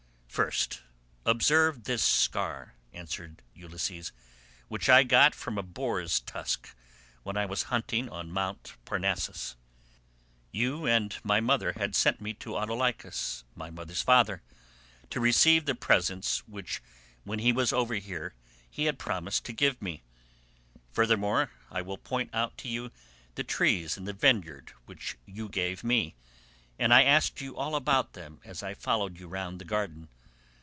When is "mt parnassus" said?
8.31-9.57